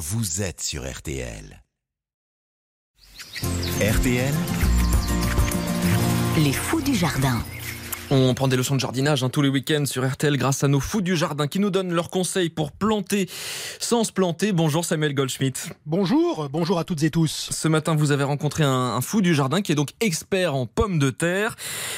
vous 0.00 0.40
êtes 0.40 0.62
sur 0.62 0.90
RTL. 0.90 1.62
RTL, 3.42 4.34
Les 6.38 6.54
fous 6.54 6.80
du 6.80 6.94
jardin. 6.94 7.42
On 8.10 8.32
prend 8.32 8.48
des 8.48 8.56
leçons 8.56 8.76
de 8.76 8.80
jardinage 8.80 9.22
hein, 9.22 9.28
tous 9.28 9.42
les 9.42 9.50
week-ends 9.50 9.84
sur 9.84 10.10
RTL 10.10 10.38
grâce 10.38 10.64
à 10.64 10.68
nos 10.68 10.80
fous 10.80 11.02
du 11.02 11.18
jardin 11.18 11.48
qui 11.48 11.58
nous 11.58 11.68
donnent 11.68 11.92
leurs 11.92 12.08
conseils 12.08 12.48
pour 12.48 12.72
planter 12.72 13.28
sans 13.78 14.04
se 14.04 14.10
planter. 14.10 14.52
Bonjour 14.52 14.86
Samuel 14.86 15.14
Goldschmidt. 15.14 15.68
Bonjour, 15.84 16.48
bonjour 16.48 16.78
à 16.78 16.84
toutes 16.84 17.02
et 17.02 17.10
tous. 17.10 17.50
Ce 17.50 17.68
matin, 17.68 17.94
vous 17.94 18.10
avez 18.10 18.24
rencontré 18.24 18.64
un, 18.64 18.70
un 18.70 19.00
fou 19.02 19.20
du 19.20 19.34
jardin 19.34 19.60
qui 19.60 19.72
est 19.72 19.76
donc 19.76 19.90
expert 20.00 20.54
en 20.54 20.64
pommes 20.64 20.98
de 20.98 21.10
terre. 21.10 21.56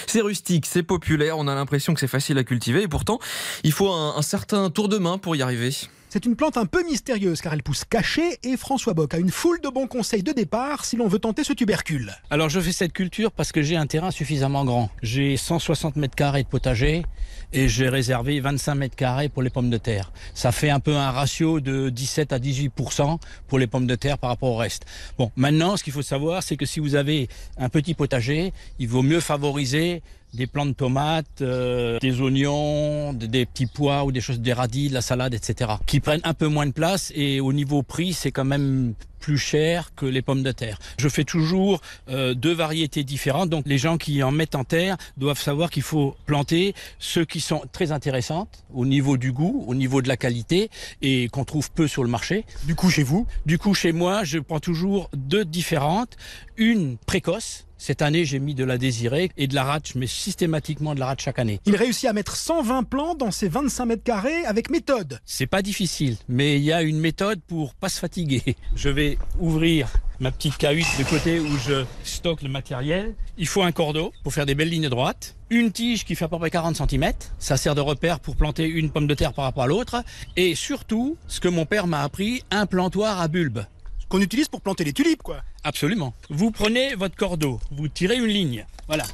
C'est 0.09 0.23
rustique, 0.23 0.66
c'est 0.66 0.82
populaire, 0.82 1.39
on 1.39 1.46
a 1.46 1.55
l'impression 1.55 1.95
que 1.95 2.00
c'est 2.00 2.09
facile 2.09 2.37
à 2.39 2.43
cultiver 2.43 2.82
et 2.82 2.89
pourtant, 2.89 3.21
il 3.62 3.71
faut 3.71 3.93
un, 3.93 4.16
un 4.16 4.23
certain 4.23 4.71
tour 4.71 4.89
de 4.89 4.98
main 4.98 5.19
pour 5.19 5.37
y 5.37 5.43
arriver. 5.43 5.73
C'est 6.13 6.27
une 6.27 6.37
plante 6.37 6.59
un 6.59 6.67
peu 6.67 6.85
mystérieuse 6.85 7.41
car 7.41 7.55
elle 7.55 7.63
pousse 7.63 7.87
cachée 7.87 8.39
et 8.43 8.59
François 8.59 8.93
Bock 8.93 9.15
a 9.15 9.17
une 9.17 9.31
foule 9.31 9.62
de 9.62 9.70
bons 9.70 9.87
conseils 9.87 10.23
de 10.23 10.33
départ 10.33 10.84
si 10.84 10.97
l'on 10.97 11.09
veut 11.09 11.19
tenter 11.19 11.43
ce 11.43 11.55
tubercule. 11.55 12.12
Alors 12.29 12.51
je 12.51 12.61
fais 12.61 12.70
cette 12.70 12.93
culture 12.93 13.33
parce 13.33 13.51
que 13.51 13.62
j'ai 13.62 13.77
un 13.77 13.87
terrain 13.87 14.11
suffisamment 14.11 14.67
grand. 14.67 14.91
J'ai 15.03 15.39
160 15.39 15.97
mètres 15.97 16.15
carrés 16.15 16.43
de 16.43 16.48
potager 16.48 17.06
et 17.55 17.67
j'ai 17.67 17.89
réservé 17.89 18.41
25 18.41 18.75
mètres 18.75 18.95
carrés 18.95 19.30
pour 19.30 19.41
les 19.41 19.48
pommes 19.48 19.70
de 19.70 19.79
terre. 19.79 20.12
Ça 20.34 20.53
fait 20.53 20.69
un 20.69 20.80
peu 20.80 20.95
un 20.95 21.12
ratio 21.12 21.61
de 21.61 21.89
17 21.89 22.34
à 22.34 22.39
18% 22.39 23.19
pour 23.48 23.59
les 23.59 23.67
pommes 23.67 23.87
de 23.87 23.95
terre 23.95 24.19
par 24.19 24.29
rapport 24.29 24.51
au 24.51 24.56
reste. 24.56 24.84
Bon, 25.17 25.33
maintenant 25.37 25.79
ce 25.79 25.83
qu'il 25.83 25.95
faut 25.95 26.03
savoir 26.03 26.42
c'est 26.42 26.59
que 26.59 26.67
si 26.67 26.79
vous 26.79 26.95
avez 26.95 27.29
un 27.56 27.70
petit 27.70 27.95
potager, 27.95 28.53
il 28.79 28.89
vaut 28.89 29.01
mieux 29.01 29.20
favoriser 29.20 30.03
des 30.34 30.46
plants 30.46 30.66
de 30.66 30.72
tomates, 30.72 31.42
euh, 31.42 31.98
des 32.00 32.20
oignons, 32.20 33.12
des, 33.12 33.28
des 33.28 33.46
petits 33.46 33.66
pois 33.66 34.04
ou 34.04 34.12
des 34.12 34.20
choses, 34.20 34.41
des 34.41 34.52
radis, 34.52 34.88
de 34.88 34.95
la 34.95 35.02
salade, 35.02 35.34
etc. 35.34 35.72
Qui 35.86 36.00
prennent 36.00 36.20
un 36.24 36.34
peu 36.34 36.46
moins 36.46 36.66
de 36.66 36.72
place 36.72 37.12
et 37.14 37.41
au 37.41 37.52
niveau 37.52 37.82
prix, 37.82 38.12
c'est 38.12 38.32
quand 38.32 38.45
même 38.45 38.95
plus 39.22 39.38
cher 39.38 39.95
que 39.95 40.05
les 40.05 40.20
pommes 40.20 40.42
de 40.42 40.50
terre. 40.50 40.78
Je 40.98 41.08
fais 41.08 41.24
toujours 41.24 41.80
euh, 42.11 42.34
deux 42.34 42.52
variétés 42.52 43.05
différentes, 43.05 43.48
donc 43.48 43.64
les 43.66 43.78
gens 43.78 43.97
qui 43.97 44.22
en 44.22 44.33
mettent 44.33 44.56
en 44.56 44.64
terre 44.64 44.97
doivent 45.16 45.41
savoir 45.41 45.70
qu'il 45.70 45.84
faut 45.84 46.16
planter 46.27 46.74
ceux 46.98 47.24
qui 47.24 47.41
sont 47.41 47.62
très 47.72 47.92
intéressantes 47.92 48.64
au 48.74 48.84
niveau 48.84 49.17
du 49.17 49.33
goût, 49.33 49.64
au 49.69 49.74
niveau 49.74 50.02
de 50.02 50.08
la 50.08 50.17
qualité 50.17 50.70
et 51.02 51.28
qu'on 51.28 51.44
trouve 51.44 51.70
peu 51.70 51.86
sur 51.86 52.02
le 52.02 52.11
marché. 52.11 52.44
Du 52.64 52.74
coup, 52.74 52.91
chez 52.91 53.05
vous, 53.05 53.27
Du 53.46 53.58
coup, 53.58 53.74
chez 53.74 53.92
moi, 53.92 54.24
je 54.24 54.39
prends 54.41 54.61
toujours 54.61 55.08
deux 55.14 55.44
différentes. 55.44 56.17
Une 56.56 56.96
précoce. 56.98 57.67
Cette 57.84 58.00
année, 58.00 58.25
j'ai 58.25 58.38
mis 58.38 58.55
de 58.55 58.62
la 58.62 58.78
désirée 58.78 59.33
et 59.36 59.48
de 59.48 59.56
la 59.56 59.64
rate. 59.64 59.88
Je 59.92 59.98
mets 59.98 60.06
systématiquement 60.06 60.94
de 60.94 61.00
la 61.00 61.06
rate 61.06 61.20
chaque 61.20 61.41
année. 61.41 61.58
il 61.66 61.75
réussit 61.75 62.08
à 62.08 62.12
mettre 62.12 62.36
120 62.36 62.84
plants 62.84 63.16
dans 63.16 63.33
ses 63.33 63.48
25 63.48 63.86
mètres 63.86 64.05
carrés 64.05 64.44
avec 64.44 64.70
méthode. 64.70 65.19
C'est 65.24 65.48
pas 65.48 65.62
difficile, 65.62 66.16
mais 66.28 66.58
il 66.58 66.62
y 66.62 66.72
a 66.72 66.83
une 66.83 67.00
méthode 67.00 67.41
pour 67.42 67.74
pas 67.74 67.89
se 67.89 67.98
fatiguer. 67.98 68.55
Je 68.77 68.89
vais 68.89 69.19
ouvrir 69.41 69.89
ma 70.20 70.30
petite 70.30 70.58
cahute 70.58 70.86
de 70.97 71.02
côté 71.02 71.41
où 71.41 71.58
je 71.58 71.84
stocke 72.05 72.42
le 72.42 72.50
matériel. 72.50 73.16
Il 73.36 73.48
faut 73.48 73.62
un 73.62 73.72
cordeau 73.72 74.12
pour 74.22 74.33
faire 74.33 74.46
des 74.46 74.55
belles 74.55 74.70
lignes 74.70 74.89
droites. 74.89 75.34
Une 75.50 75.72
tige 75.72 76.05
qui 76.05 76.14
fait 76.14 76.27
à 76.27 76.28
peu 76.28 76.39
près 76.39 76.50
40 76.50 76.77
cm. 76.89 77.12
Ça 77.41 77.56
sert 77.56 77.74
de 77.74 77.80
repère 77.80 78.20
pour 78.20 78.36
planter 78.36 78.64
une 78.64 78.91
pomme 78.92 79.08
de 79.08 79.14
terre 79.14 79.33
par 79.33 79.44
rapport 79.46 79.64
à 79.64 79.67
l'autre. 79.67 80.05
Et 80.36 80.55
surtout, 80.55 81.17
ce 81.27 81.41
que 81.41 81.48
mon 81.48 81.67
père 81.67 81.89
m'a 81.89 82.05
appris, 82.05 82.44
un 82.52 82.67
plantoir 82.67 83.20
à 83.20 83.27
bulbe. 83.27 83.64
Qu'on 84.12 84.20
utilise 84.20 84.48
pour 84.48 84.60
planter 84.60 84.84
les 84.84 84.92
tulipes, 84.92 85.22
quoi. 85.22 85.38
Absolument. 85.64 86.12
Vous 86.28 86.50
prenez 86.50 86.94
votre 86.96 87.16
cordeau, 87.16 87.58
vous 87.70 87.88
tirez 87.88 88.16
une 88.16 88.27
ligne. 88.27 88.66
Voilà. 88.86 89.05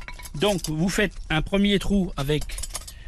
Donc 0.41 0.69
vous 0.69 0.89
faites 0.89 1.13
un 1.31 1.41
premier 1.41 1.79
trou 1.79 2.11
avec 2.17 2.43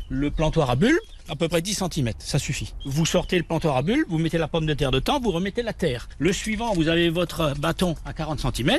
le 0.09 0.31
plantoir 0.31 0.71
à 0.71 0.77
bulbe, 0.77 1.01
à 1.29 1.35
peu 1.35 1.49
près 1.49 1.61
10 1.61 1.83
cm, 1.93 2.13
ça 2.21 2.39
suffit. 2.39 2.75
Vous 2.85 3.07
sortez 3.07 3.39
le 3.39 3.43
plantoir 3.43 3.77
à 3.77 3.83
bulbe, 3.83 4.07
vous 4.09 4.19
mettez 4.19 4.39
la 4.39 4.47
pomme 4.47 4.67
de 4.67 4.75
terre 4.75 4.93
dedans, 4.93 5.19
vous 5.19 5.33
remettez 5.33 5.65
la 5.65 5.73
terre. 5.73 6.09
Le 6.21 6.33
suivant, 6.33 6.75
vous 6.75 6.87
avez 6.87 7.11
votre 7.11 7.59
bâton 7.59 7.97
à 8.05 8.13
40 8.13 8.39
cm, 8.39 8.79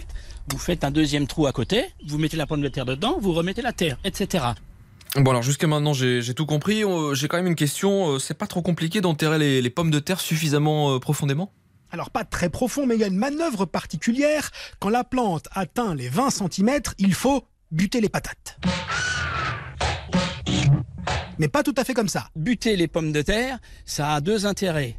vous 0.50 0.58
faites 0.58 0.86
un 0.86 0.92
deuxième 0.92 1.28
trou 1.28 1.48
à 1.48 1.52
côté, 1.52 1.84
vous 2.08 2.18
mettez 2.18 2.38
la 2.38 2.48
pomme 2.48 2.62
de 2.62 2.70
terre 2.70 2.86
dedans, 2.86 3.18
vous 3.20 3.34
remettez 3.34 3.62
la 3.62 3.74
terre, 3.74 3.98
etc. 4.06 4.46
Bon 5.18 5.32
alors 5.32 5.44
jusqu'à 5.44 5.68
maintenant 5.68 5.92
j'ai 5.92 6.34
tout 6.34 6.46
compris. 6.46 6.86
Euh, 6.86 7.14
J'ai 7.14 7.28
quand 7.28 7.36
même 7.36 7.48
une 7.48 7.56
question. 7.56 8.12
Euh, 8.12 8.20
C'est 8.20 8.38
pas 8.38 8.48
trop 8.48 8.62
compliqué 8.62 9.02
d'enterrer 9.02 9.38
les, 9.38 9.62
les 9.62 9.70
pommes 9.70 9.92
de 9.92 10.00
terre 10.00 10.22
suffisamment 10.22 10.96
euh, 10.96 11.00
profondément? 11.00 11.52
Alors 11.92 12.10
pas 12.10 12.24
très 12.24 12.50
profond, 12.50 12.86
mais 12.86 12.96
il 12.96 13.02
y 13.02 13.04
a 13.04 13.08
une 13.08 13.18
manœuvre 13.18 13.66
particulière. 13.66 14.50
Quand 14.80 14.90
la 14.90 15.04
plante 15.04 15.48
atteint 15.52 15.94
les 15.94 16.08
20 16.08 16.30
cm, 16.30 16.80
il 16.98 17.14
faut 17.14 17.44
buter 17.70 18.00
les 18.00 18.08
patates. 18.08 18.58
Mais 21.38 21.50
pas 21.50 21.64
tout 21.64 21.74
à 21.76 21.84
fait 21.84 21.94
comme 21.94 22.08
ça. 22.08 22.30
Buter 22.36 22.78
les 22.78 22.88
pommes 22.88 23.12
de 23.12 23.22
terre, 23.22 23.60
ça 23.86 24.14
a 24.14 24.22
deux 24.22 24.46
intérêts. 24.46 24.96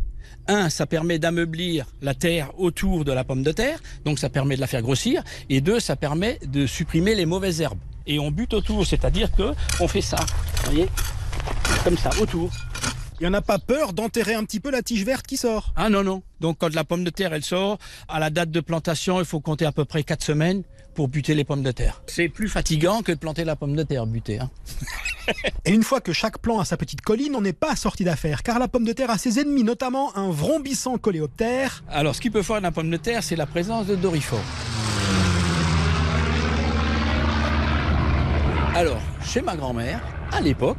Un, 0.48 0.68
ça 0.68 0.86
permet 0.86 1.18
d'ameublir 1.18 1.86
la 2.02 2.14
terre 2.14 2.50
autour 2.58 3.04
de 3.04 3.12
la 3.12 3.24
pomme 3.24 3.42
de 3.42 3.52
terre, 3.52 3.78
donc 4.04 4.18
ça 4.18 4.28
permet 4.28 4.56
de 4.56 4.60
la 4.60 4.66
faire 4.66 4.82
grossir. 4.82 5.22
Et 5.48 5.60
deux, 5.60 5.80
ça 5.80 5.96
permet 5.96 6.40
de 6.44 6.66
supprimer 6.66 7.14
les 7.14 7.26
mauvaises 7.26 7.60
herbes. 7.60 7.78
Et 8.06 8.18
on 8.18 8.30
bute 8.30 8.52
autour, 8.52 8.86
c'est-à-dire 8.86 9.30
que 9.32 9.52
on 9.80 9.88
fait 9.88 10.00
ça, 10.00 10.16
vous 10.16 10.72
voyez, 10.72 10.88
comme 11.84 11.96
ça, 11.96 12.10
autour. 12.20 12.50
Il 13.22 13.26
n'y 13.26 13.36
en 13.36 13.38
a 13.38 13.40
pas 13.40 13.60
peur 13.60 13.92
d'enterrer 13.92 14.34
un 14.34 14.42
petit 14.42 14.58
peu 14.58 14.72
la 14.72 14.82
tige 14.82 15.04
verte 15.04 15.24
qui 15.28 15.36
sort. 15.36 15.72
Ah 15.76 15.88
non, 15.88 16.02
non. 16.02 16.24
Donc 16.40 16.56
quand 16.58 16.74
la 16.74 16.82
pomme 16.82 17.04
de 17.04 17.10
terre, 17.10 17.32
elle 17.32 17.44
sort, 17.44 17.78
à 18.08 18.18
la 18.18 18.30
date 18.30 18.50
de 18.50 18.58
plantation, 18.58 19.20
il 19.20 19.24
faut 19.24 19.38
compter 19.38 19.64
à 19.64 19.70
peu 19.70 19.84
près 19.84 20.02
4 20.02 20.24
semaines 20.24 20.64
pour 20.96 21.06
buter 21.06 21.36
les 21.36 21.44
pommes 21.44 21.62
de 21.62 21.70
terre. 21.70 22.02
C'est 22.08 22.28
plus 22.28 22.48
fatigant 22.48 23.02
que 23.02 23.12
de 23.12 23.18
planter 23.18 23.44
la 23.44 23.54
pomme 23.54 23.76
de 23.76 23.84
terre, 23.84 24.08
buter. 24.08 24.40
Hein. 24.40 24.50
Et 25.64 25.70
une 25.70 25.84
fois 25.84 26.00
que 26.00 26.12
chaque 26.12 26.38
plant 26.38 26.58
a 26.58 26.64
sa 26.64 26.76
petite 26.76 27.02
colline, 27.02 27.36
on 27.36 27.42
n'est 27.42 27.52
pas 27.52 27.76
sorti 27.76 28.02
d'affaire, 28.02 28.42
car 28.42 28.58
la 28.58 28.66
pomme 28.66 28.84
de 28.84 28.92
terre 28.92 29.10
a 29.10 29.18
ses 29.18 29.38
ennemis, 29.38 29.62
notamment 29.62 30.16
un 30.16 30.32
vrombissant 30.32 30.98
coléoptère. 30.98 31.84
Alors, 31.88 32.16
ce 32.16 32.20
qui 32.20 32.28
peut 32.28 32.42
faire 32.42 32.60
la 32.60 32.72
pomme 32.72 32.90
de 32.90 32.96
terre, 32.96 33.22
c'est 33.22 33.36
la 33.36 33.46
présence 33.46 33.86
de 33.86 33.94
dorifort. 33.94 34.42
Alors, 38.74 39.00
chez 39.24 39.42
ma 39.42 39.54
grand-mère, 39.54 40.00
à 40.32 40.40
l'époque, 40.40 40.78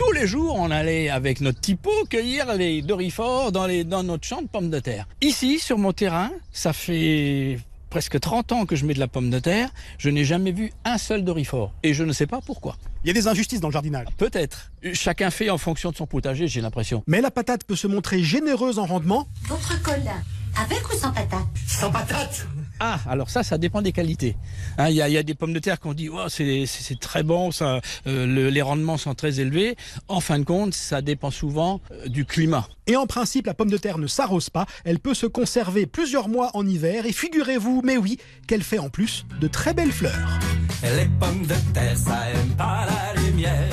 tous 0.00 0.12
les 0.12 0.26
jours, 0.26 0.54
on 0.56 0.70
allait 0.70 1.10
avec 1.10 1.42
notre 1.42 1.60
typo 1.60 1.90
cueillir 2.08 2.54
les 2.54 2.80
dorifores 2.80 3.52
dans, 3.52 3.66
les, 3.66 3.84
dans 3.84 4.02
notre 4.02 4.26
champ 4.26 4.40
de 4.40 4.48
pommes 4.48 4.70
de 4.70 4.78
terre. 4.78 5.06
Ici, 5.20 5.58
sur 5.58 5.76
mon 5.76 5.92
terrain, 5.92 6.30
ça 6.52 6.72
fait 6.72 7.58
presque 7.90 8.18
30 8.18 8.52
ans 8.52 8.64
que 8.64 8.76
je 8.76 8.86
mets 8.86 8.94
de 8.94 8.98
la 8.98 9.08
pomme 9.08 9.28
de 9.28 9.38
terre, 9.38 9.68
je 9.98 10.08
n'ai 10.08 10.24
jamais 10.24 10.52
vu 10.52 10.72
un 10.86 10.96
seul 10.96 11.22
dorifort. 11.22 11.74
Et 11.82 11.92
je 11.92 12.02
ne 12.02 12.14
sais 12.14 12.26
pas 12.26 12.40
pourquoi. 12.40 12.76
Il 13.04 13.08
y 13.08 13.10
a 13.10 13.12
des 13.12 13.28
injustices 13.28 13.60
dans 13.60 13.68
le 13.68 13.74
jardinage. 13.74 14.06
Peut-être. 14.16 14.70
Chacun 14.94 15.30
fait 15.30 15.50
en 15.50 15.58
fonction 15.58 15.90
de 15.90 15.96
son 15.96 16.06
potager, 16.06 16.48
j'ai 16.48 16.62
l'impression. 16.62 17.02
Mais 17.06 17.20
la 17.20 17.30
patate 17.30 17.64
peut 17.64 17.76
se 17.76 17.86
montrer 17.86 18.22
généreuse 18.22 18.78
en 18.78 18.86
rendement. 18.86 19.28
Votre 19.48 19.82
colin, 19.82 20.22
avec 20.58 20.88
ou 20.88 20.96
sans 20.96 21.12
patate? 21.12 21.40
Sans 21.66 21.90
patate 21.90 22.46
Ah, 22.82 22.98
alors 23.08 23.28
ça, 23.28 23.42
ça 23.42 23.58
dépend 23.58 23.82
des 23.82 23.92
qualités. 23.92 24.36
Hein, 24.78 24.88
Il 24.88 24.96
y, 24.96 25.02
a, 25.02 25.08
il 25.08 25.12
y 25.12 25.18
a 25.18 25.22
des 25.22 25.34
pommes 25.34 25.52
de 25.52 25.58
terre 25.58 25.78
qu'on 25.80 25.92
dit, 25.92 26.08
oh, 26.08 26.28
c'est 26.28 26.66
très 26.98 27.22
bon, 27.22 27.50
ça, 27.50 27.80
euh, 28.06 28.26
le- 28.26 28.48
les 28.48 28.62
rendements 28.62 28.96
sont 28.96 29.14
très 29.14 29.38
élevés. 29.38 29.76
En 30.08 30.20
fin 30.20 30.38
de 30.38 30.44
compte, 30.44 30.72
ça 30.72 31.02
dépend 31.02 31.30
souvent 31.30 31.80
euh, 31.92 32.08
du 32.08 32.24
climat. 32.24 32.66
Et 32.86 32.96
en 32.96 33.06
principe, 33.06 33.46
la 33.46 33.54
pomme 33.54 33.70
de 33.70 33.76
terre 33.76 33.98
ne 33.98 34.06
s'arrose 34.06 34.48
pas, 34.50 34.66
elle 34.84 34.98
peut 34.98 35.14
se 35.14 35.26
conserver 35.26 35.86
plusieurs 35.86 36.28
mois 36.28 36.50
en 36.54 36.66
hiver, 36.66 37.04
et 37.06 37.12
figurez-vous, 37.12 37.82
mais 37.84 37.96
oui, 37.98 38.16
qu'elle 38.48 38.62
fait 38.62 38.78
en 38.78 38.88
plus 38.88 39.26
de 39.40 39.46
très 39.46 39.74
belles 39.74 39.92
fleurs. 39.92 40.38
Les 40.82 41.04
pommes 41.20 41.42
de 41.46 41.54
terre, 41.74 41.96
ça 41.98 42.30
aime 42.34 42.48
pas 42.56 42.86
la 43.14 43.20
lumière. 43.22 43.68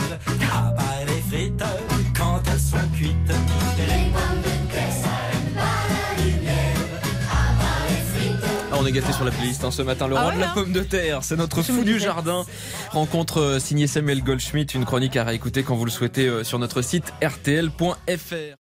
On 8.79 8.85
est 8.85 8.91
gâté 8.91 9.11
sur 9.11 9.25
la 9.25 9.31
playlist 9.31 9.63
hein, 9.63 9.71
ce 9.71 9.81
matin. 9.81 10.07
Laurent 10.07 10.21
Ah 10.25 10.27
ouais, 10.29 10.35
de 10.35 10.39
la 10.39 10.49
hein 10.49 10.53
pomme 10.53 10.71
de 10.71 10.81
terre, 10.81 11.23
c'est 11.23 11.35
notre 11.35 11.61
fou 11.61 11.83
du 11.83 11.99
jardin. 11.99 12.45
Rencontre 12.91 13.39
euh, 13.39 13.59
signée 13.59 13.87
Samuel 13.87 14.23
Goldschmidt, 14.23 14.75
une 14.75 14.85
chronique 14.85 15.15
à 15.17 15.23
réécouter 15.23 15.63
quand 15.63 15.75
vous 15.75 15.85
le 15.85 15.91
souhaitez 15.91 16.27
euh, 16.27 16.43
sur 16.43 16.59
notre 16.59 16.81
site 16.81 17.13
rtl.fr. 17.23 18.66